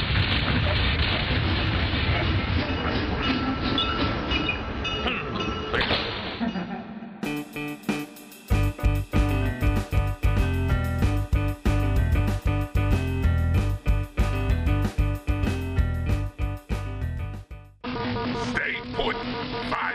Stay 18.34 18.74
put. 18.94 19.14
Five. 19.70 19.94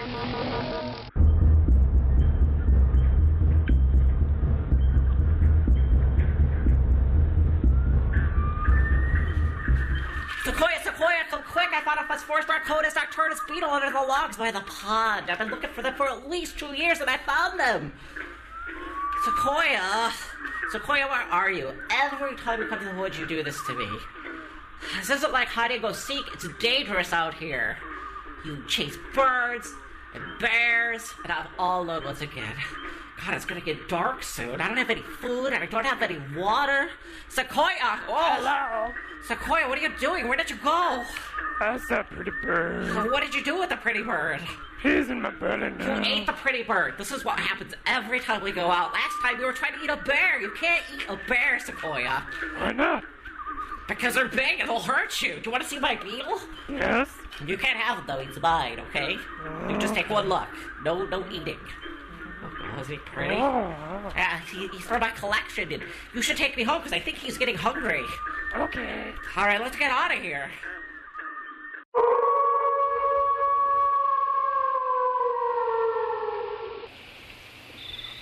Sequoia, 10.45 10.69
Sequoia, 10.83 11.23
come 11.29 11.43
quick! 11.43 11.67
I 11.73 11.81
found 11.83 11.99
a 11.99 12.07
Phosphorus 12.07 12.45
Arcodus 12.47 12.95
Arcturus 12.95 13.41
beetle 13.47 13.69
under 13.69 13.91
the 13.91 14.01
logs 14.01 14.37
by 14.37 14.51
the 14.51 14.61
pond. 14.61 15.29
I've 15.29 15.37
been 15.37 15.49
looking 15.49 15.71
for 15.71 15.81
them 15.81 15.95
for 15.95 16.09
at 16.09 16.29
least 16.29 16.57
two 16.57 16.73
years 16.73 17.01
and 17.01 17.09
I 17.09 17.17
found 17.17 17.59
them. 17.59 17.91
Sequoia, 19.25 20.13
Sequoia, 20.71 21.07
where 21.07 21.21
are 21.23 21.51
you? 21.51 21.73
Every 21.91 22.37
time 22.37 22.61
you 22.61 22.67
come 22.67 22.79
to 22.79 22.85
the 22.85 22.95
woods, 22.95 23.19
you 23.19 23.27
do 23.27 23.43
this 23.43 23.61
to 23.67 23.75
me. 23.75 23.87
This 24.97 25.09
isn't 25.09 25.33
like 25.33 25.49
hide 25.49 25.71
and 25.71 25.81
go 25.81 25.91
seek. 25.91 26.23
It's 26.33 26.47
dangerous 26.59 27.11
out 27.11 27.33
here. 27.33 27.77
You 28.45 28.63
chase 28.67 28.97
birds 29.13 29.73
and 30.13 30.23
bears, 30.39 31.13
and 31.23 31.31
I'm 31.31 31.47
all 31.57 31.85
once 31.85 32.21
again. 32.21 32.55
God, 33.25 33.33
it's 33.33 33.45
gonna 33.45 33.61
get 33.61 33.89
dark 33.89 34.23
soon. 34.23 34.61
I 34.61 34.67
don't 34.67 34.77
have 34.77 34.89
any 34.89 35.01
food, 35.01 35.47
and 35.47 35.61
I 35.61 35.65
don't 35.65 35.85
have 35.85 36.01
any 36.01 36.19
water. 36.37 36.89
Sequoia! 37.27 37.99
Oh, 38.07 38.37
Hello? 38.39 38.93
Sequoia, 39.27 39.67
what 39.67 39.77
are 39.77 39.81
you 39.81 39.91
doing? 39.99 40.27
Where 40.27 40.37
did 40.37 40.49
you 40.49 40.55
go? 40.57 41.03
That's 41.59 41.87
that 41.89 42.09
pretty 42.09 42.31
bird. 42.41 43.11
What 43.11 43.21
did 43.21 43.35
you 43.35 43.43
do 43.43 43.59
with 43.59 43.69
the 43.69 43.75
pretty 43.75 44.01
bird? 44.01 44.39
He's 44.81 45.09
in 45.09 45.21
my 45.21 45.31
belly 45.31 45.71
now. 45.71 45.97
You 45.99 46.19
ate 46.21 46.25
the 46.25 46.31
pretty 46.31 46.63
bird. 46.63 46.93
This 46.97 47.11
is 47.11 47.25
what 47.25 47.37
happens 47.37 47.73
every 47.85 48.21
time 48.21 48.41
we 48.41 48.53
go 48.53 48.71
out. 48.71 48.93
Last 48.93 49.15
time 49.21 49.37
we 49.37 49.43
were 49.43 49.51
trying 49.51 49.73
to 49.73 49.83
eat 49.83 49.89
a 49.89 49.97
bear. 49.97 50.39
You 50.39 50.51
can't 50.51 50.83
eat 50.95 51.03
a 51.09 51.19
bear, 51.27 51.59
Sequoia. 51.59 52.25
Why 52.57 52.71
not? 52.71 53.03
Because 53.89 54.13
they're 54.13 54.29
big 54.29 54.59
and 54.59 54.69
they'll 54.69 54.79
hurt 54.79 55.21
you. 55.21 55.33
Do 55.35 55.41
you 55.45 55.51
want 55.51 55.63
to 55.63 55.69
see 55.69 55.79
my 55.79 55.95
beetle? 55.95 56.39
Yes? 56.69 57.09
You 57.45 57.57
can't 57.57 57.77
have 57.77 57.97
him 57.97 58.05
though. 58.07 58.19
He's 58.19 58.39
mine, 58.39 58.79
okay? 58.79 59.17
You 59.67 59.77
just 59.79 59.95
take 59.95 60.09
one 60.09 60.29
look. 60.29 60.47
No, 60.85 61.05
no 61.05 61.25
eating. 61.31 61.57
Oh, 62.43 62.79
is 62.79 62.87
he 62.87 62.97
pretty? 62.97 63.35
Oh. 63.35 63.73
Yeah, 64.15 64.39
he, 64.41 64.67
he's 64.67 64.81
from 64.81 65.01
my 65.01 65.09
collection. 65.09 65.71
And 65.73 65.83
you 66.13 66.21
should 66.21 66.37
take 66.37 66.55
me 66.55 66.63
home 66.63 66.77
because 66.77 66.93
I 66.93 66.99
think 66.99 67.17
he's 67.17 67.37
getting 67.37 67.55
hungry. 67.55 68.03
Okay. 68.55 69.05
All 69.35 69.45
right, 69.45 69.59
let's 69.59 69.75
get 69.75 69.91
out 69.91 70.15
of 70.15 70.21
here. 70.21 70.49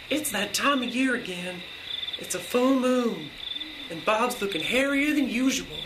It's 0.10 0.32
that 0.32 0.53
time 0.53 0.82
of 0.82 0.89
year 0.89 1.15
again. 1.15 1.60
It's 2.19 2.34
a 2.34 2.39
full 2.39 2.80
moon, 2.80 3.30
and 3.89 4.04
Bob's 4.06 4.41
looking 4.41 4.62
hairier 4.62 5.13
than 5.13 5.30
usual. 5.30 5.78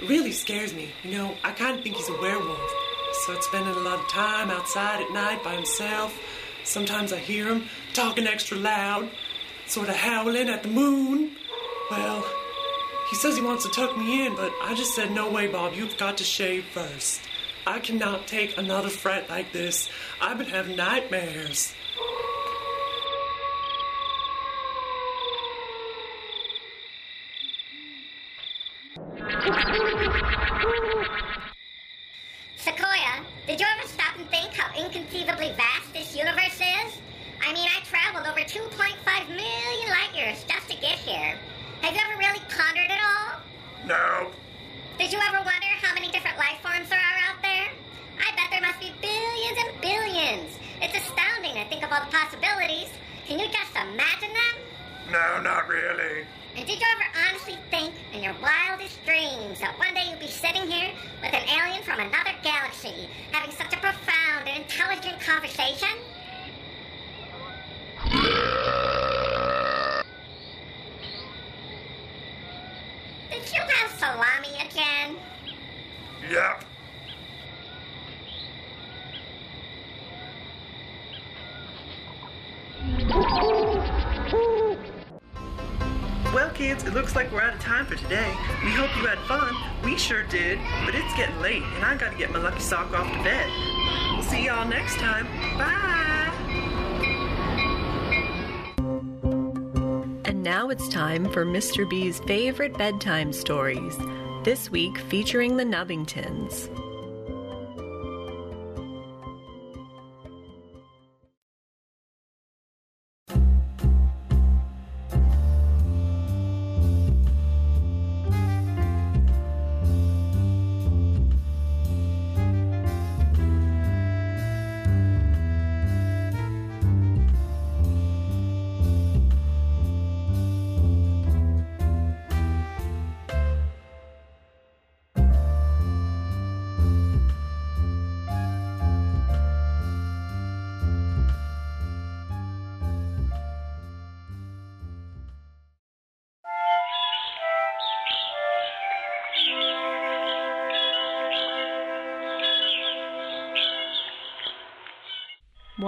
It 0.00 0.08
really 0.08 0.32
scares 0.32 0.72
me. 0.74 0.90
You 1.04 1.12
know, 1.12 1.34
I 1.44 1.52
kind 1.52 1.76
of 1.76 1.82
think 1.82 1.96
he's 1.96 2.08
a 2.08 2.20
werewolf. 2.20 2.74
So 3.24 3.38
spending 3.40 3.74
a 3.74 3.78
lot 3.78 3.98
of 3.98 4.08
time 4.08 4.50
outside 4.50 5.02
at 5.02 5.12
night 5.12 5.42
by 5.42 5.54
himself. 5.54 6.18
Sometimes 6.64 7.12
I 7.12 7.18
hear 7.18 7.46
him 7.48 7.66
talking 7.92 8.26
extra 8.26 8.56
loud, 8.56 9.10
sort 9.66 9.88
of 9.88 9.96
howling 9.96 10.48
at 10.48 10.62
the 10.62 10.68
moon. 10.68 11.32
Well, 11.90 12.24
he 13.10 13.16
says 13.16 13.36
he 13.36 13.42
wants 13.42 13.64
to 13.64 13.70
tuck 13.70 13.96
me 13.96 14.26
in, 14.26 14.36
but 14.36 14.52
I 14.62 14.74
just 14.74 14.94
said, 14.94 15.10
no 15.10 15.30
way, 15.30 15.48
Bob, 15.48 15.74
you've 15.74 15.96
got 15.98 16.18
to 16.18 16.24
shave 16.24 16.64
first. 16.66 17.20
I 17.66 17.78
cannot 17.78 18.26
take 18.26 18.56
another 18.56 18.88
fright 18.88 19.28
like 19.28 19.52
this. 19.52 19.90
I've 20.20 20.38
been 20.38 20.46
having 20.46 20.76
nightmares. 20.76 21.74
No, 55.40 55.50
not 55.50 55.68
really. 55.68 56.26
And 56.54 56.66
did 56.66 56.80
you 56.80 56.86
ever 56.96 57.28
honestly 57.28 57.56
think 57.70 57.94
in 58.12 58.22
your 58.22 58.34
wildest 58.42 59.02
dreams 59.06 59.60
that 59.60 59.78
one 59.78 59.94
day 59.94 60.10
you'd 60.10 60.20
be 60.20 60.26
sitting 60.26 60.70
here 60.70 60.92
with 61.22 61.32
an 61.32 61.48
alien 61.48 61.82
from 61.82 61.98
another 61.98 62.32
galaxy 62.42 63.08
having 63.32 63.50
such 63.50 63.72
a 63.72 63.78
profound 63.78 64.48
and 64.48 64.62
intelligent 64.62 65.18
conversation? 65.20 65.88
Did 73.30 73.52
you 73.52 73.60
have 73.60 73.90
salami 73.98 74.68
again? 74.68 75.16
Yep. 76.30 76.64
Kids, 86.60 86.84
it 86.84 86.92
looks 86.92 87.16
like 87.16 87.32
we're 87.32 87.40
out 87.40 87.54
of 87.54 87.60
time 87.60 87.86
for 87.86 87.94
today. 87.94 88.36
We 88.62 88.70
hope 88.72 88.94
you 88.94 89.06
had 89.06 89.18
fun. 89.20 89.54
We 89.82 89.96
sure 89.96 90.24
did. 90.24 90.58
But 90.84 90.94
it's 90.94 91.16
getting 91.16 91.40
late, 91.40 91.62
and 91.62 91.82
I 91.82 91.96
gotta 91.96 92.18
get 92.18 92.30
my 92.30 92.38
lucky 92.38 92.60
sock 92.60 92.92
off 92.92 93.10
to 93.10 93.22
bed. 93.24 93.48
We'll 94.12 94.22
see 94.24 94.44
y'all 94.44 94.68
next 94.68 94.96
time. 94.96 95.26
Bye! 95.56 96.30
And 100.26 100.42
now 100.42 100.68
it's 100.68 100.86
time 100.90 101.32
for 101.32 101.46
Mr. 101.46 101.88
B's 101.88 102.20
favorite 102.20 102.76
bedtime 102.76 103.32
stories. 103.32 103.96
This 104.44 104.70
week 104.70 104.98
featuring 104.98 105.56
the 105.56 105.64
Nubbingtons. 105.64 106.68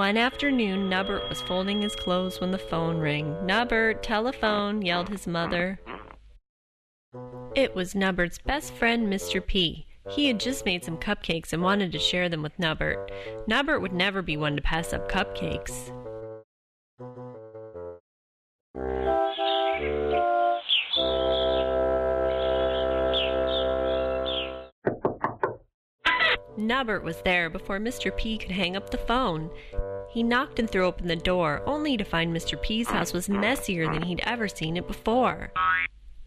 One 0.03 0.17
afternoon, 0.17 0.89
Nubbert 0.89 1.29
was 1.29 1.41
folding 1.43 1.81
his 1.81 1.95
clothes 1.95 2.41
when 2.41 2.51
the 2.51 2.59
phone 2.59 2.99
rang. 2.99 3.47
Nubbert, 3.47 4.03
telephone, 4.03 4.83
yelled 4.83 5.09
his 5.09 5.29
mother. 5.29 5.79
It 7.55 7.77
was 7.77 7.95
Nubbert's 7.95 8.39
best 8.39 8.73
friend, 8.73 9.07
Mr. 9.07 9.47
P. 9.47 9.87
He 10.11 10.27
had 10.27 10.41
just 10.41 10.67
made 10.67 10.83
some 10.83 10.97
cupcakes 10.97 11.53
and 11.53 11.63
wanted 11.63 11.93
to 11.93 12.01
share 12.01 12.29
them 12.29 12.43
with 12.43 12.59
Nubbert. 12.59 13.13
Nubbert 13.47 13.81
would 13.81 13.93
never 13.93 14.23
be 14.23 14.37
one 14.37 14.57
to 14.57 14.63
pass 14.63 14.93
up 14.93 15.09
cupcakes. 15.09 15.93
Nubbert 26.59 27.03
was 27.03 27.21
there 27.23 27.51
before 27.51 27.79
Mr. 27.79 28.17
P 28.17 28.39
could 28.39 28.51
hang 28.51 28.77
up 28.77 28.91
the 28.91 28.99
phone. 28.99 29.51
He 30.13 30.23
knocked 30.23 30.59
and 30.59 30.69
threw 30.69 30.85
open 30.85 31.09
the 31.09 31.17
door, 31.17 31.63
only 31.65 31.97
to 31.97 32.05
find 32.05 32.37
Mr. 32.37 32.61
P's 32.61 32.89
house 32.89 33.15
was 33.15 33.31
messier 33.31 33.91
than 33.91 34.03
he'd 34.03 34.21
ever 34.25 34.47
seen 34.47 34.77
it 34.77 34.87
before. 34.87 35.53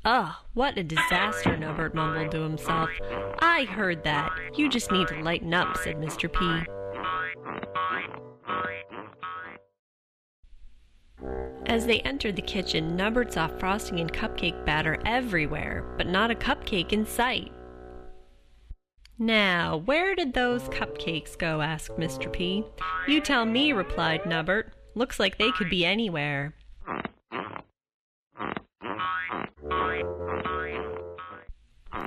Ugh, 0.04 0.34
what 0.56 0.78
a 0.78 0.84
disaster, 0.84 1.56
Nubbert 1.56 1.93
mumbled 1.93 2.32
to 2.32 2.41
himself. 2.41 2.89
I 3.39 3.65
heard 3.65 4.04
that. 4.04 4.32
You 4.56 4.69
just 4.69 4.91
need 4.91 5.08
to 5.10 5.21
lighten 5.21 5.54
up, 5.54 5.78
said 5.78 5.98
Mr. 5.98 6.32
P. 6.32 6.65
As 11.67 11.86
they 11.86 12.00
entered 12.02 12.36
the 12.36 12.41
kitchen, 12.41 12.95
Nubbert 12.95 13.34
saw 13.34 13.48
frosting 13.48 14.00
and 14.00 14.12
cupcake 14.12 14.65
batter 14.65 15.00
everywhere, 15.06 15.84
but 15.98 16.08
not 16.08 16.32
a 16.32 16.36
cupcake 16.36 16.91
in 16.91 17.06
sight. 17.06 17.52
Now, 19.17 19.78
where 19.78 20.13
did 20.13 20.34
those 20.34 20.63
cupcakes 20.63 21.38
go? 21.38 21.62
asked 21.62 21.97
Mr. 21.97 22.32
P. 22.32 22.65
You 23.08 23.21
tell 23.21 23.45
me, 23.45 23.71
replied 23.71 24.25
Nubbert. 24.25 24.73
Looks 24.93 25.19
like 25.19 25.38
they 25.38 25.51
could 25.51 25.69
be 25.69 25.86
anywhere. 25.86 26.54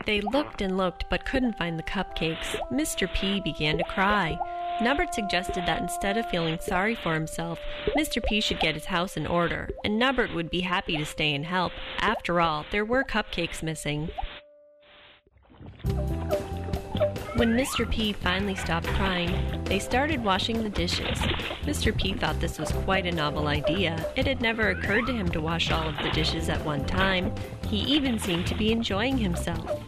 They 0.04 0.20
looked 0.20 0.60
and 0.60 0.76
looked 0.76 1.04
but 1.08 1.24
couldn't 1.24 1.56
find 1.56 1.78
the 1.78 1.82
cupcakes. 1.82 2.56
Mr. 2.70 3.12
P 3.14 3.40
began 3.40 3.78
to 3.78 3.84
cry. 3.84 4.38
Nubbert 4.80 5.12
suggested 5.12 5.66
that 5.66 5.82
instead 5.82 6.16
of 6.16 6.30
feeling 6.30 6.58
sorry 6.60 6.94
for 6.94 7.14
himself, 7.14 7.58
Mr. 7.96 8.22
P 8.24 8.40
should 8.40 8.60
get 8.60 8.74
his 8.74 8.86
house 8.86 9.16
in 9.16 9.26
order, 9.26 9.68
and 9.82 9.98
Nubbert 9.98 10.34
would 10.34 10.50
be 10.50 10.60
happy 10.60 10.96
to 10.96 11.04
stay 11.04 11.34
and 11.34 11.44
help. 11.44 11.72
After 11.98 12.40
all, 12.40 12.64
there 12.70 12.84
were 12.84 13.02
cupcakes 13.02 13.62
missing. 13.62 14.10
When 17.38 17.56
Mr. 17.56 17.88
P 17.88 18.12
finally 18.12 18.56
stopped 18.56 18.88
crying, 18.88 19.62
they 19.62 19.78
started 19.78 20.24
washing 20.24 20.60
the 20.64 20.68
dishes. 20.68 21.16
Mr. 21.62 21.96
P 21.96 22.12
thought 22.12 22.40
this 22.40 22.58
was 22.58 22.72
quite 22.72 23.06
a 23.06 23.12
novel 23.12 23.46
idea. 23.46 24.04
It 24.16 24.26
had 24.26 24.42
never 24.42 24.70
occurred 24.70 25.06
to 25.06 25.12
him 25.12 25.28
to 25.28 25.40
wash 25.40 25.70
all 25.70 25.88
of 25.88 25.96
the 25.98 26.10
dishes 26.10 26.48
at 26.48 26.64
one 26.64 26.84
time. 26.84 27.32
He 27.68 27.76
even 27.82 28.18
seemed 28.18 28.48
to 28.48 28.56
be 28.56 28.72
enjoying 28.72 29.18
himself. 29.18 29.80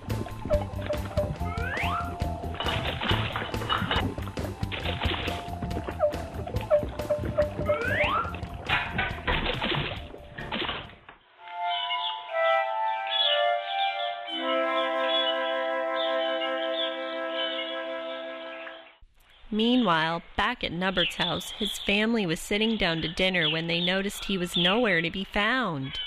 Meanwhile, 19.90 20.22
back 20.36 20.62
at 20.62 20.70
Nubbert's 20.70 21.16
house, 21.16 21.50
his 21.58 21.80
family 21.80 22.24
was 22.24 22.38
sitting 22.38 22.76
down 22.76 23.02
to 23.02 23.12
dinner 23.12 23.50
when 23.50 23.66
they 23.66 23.80
noticed 23.80 24.24
he 24.24 24.38
was 24.38 24.56
nowhere 24.56 25.02
to 25.02 25.10
be 25.10 25.24
found. 25.24 25.98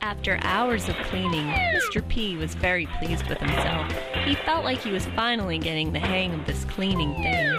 After 0.00 0.38
hours 0.42 0.88
of 0.88 0.94
cleaning, 0.98 1.48
Mr. 1.48 2.06
P 2.08 2.36
was 2.36 2.54
very 2.54 2.86
pleased 3.00 3.26
with 3.26 3.38
himself. 3.38 3.90
He 4.24 4.36
felt 4.36 4.62
like 4.64 4.80
he 4.80 4.92
was 4.92 5.04
finally 5.16 5.58
getting 5.58 5.92
the 5.92 5.98
hang 5.98 6.32
of 6.32 6.46
this 6.46 6.64
cleaning 6.66 7.12
thing. 7.14 7.50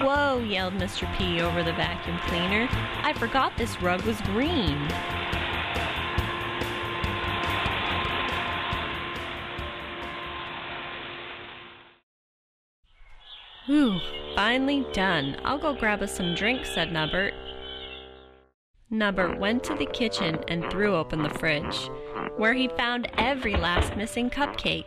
Whoa, 0.00 0.38
yelled 0.38 0.74
Mr. 0.74 1.12
P 1.18 1.40
over 1.40 1.64
the 1.64 1.72
vacuum 1.72 2.16
cleaner. 2.28 2.68
I 3.02 3.12
forgot 3.12 3.56
this 3.56 3.82
rug 3.82 4.02
was 4.02 4.20
green. 4.20 4.88
Whew, 13.68 14.00
finally 14.34 14.86
done. 14.94 15.36
I'll 15.44 15.58
go 15.58 15.74
grab 15.74 16.00
us 16.00 16.16
some 16.16 16.34
drinks, 16.34 16.72
said 16.72 16.90
Nubbert. 16.90 17.34
Nubbert 18.90 19.38
went 19.38 19.62
to 19.64 19.74
the 19.74 19.84
kitchen 19.84 20.38
and 20.48 20.64
threw 20.70 20.96
open 20.96 21.22
the 21.22 21.28
fridge, 21.28 21.90
where 22.38 22.54
he 22.54 22.68
found 22.68 23.10
every 23.18 23.56
last 23.56 23.94
missing 23.94 24.30
cupcake. 24.30 24.86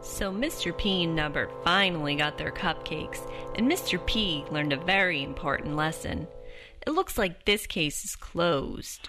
So 0.00 0.32
Mr. 0.32 0.76
P 0.76 1.04
and 1.04 1.14
Nubbert 1.16 1.52
finally 1.62 2.16
got 2.16 2.38
their 2.38 2.50
cupcakes, 2.50 3.20
and 3.54 3.70
Mr. 3.70 4.04
P 4.04 4.44
learned 4.50 4.72
a 4.72 4.84
very 4.84 5.22
important 5.22 5.76
lesson. 5.76 6.26
It 6.84 6.90
looks 6.90 7.16
like 7.16 7.44
this 7.44 7.68
case 7.68 8.04
is 8.04 8.16
closed. 8.16 9.08